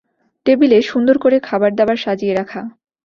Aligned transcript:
টেবিলে 0.45 0.77
সুন্দর 0.81 1.15
করে 1.17 1.37
খাবারুদাবার 1.39 1.97
সাজিয়ে 1.97 2.33
রাখা। 2.33 2.61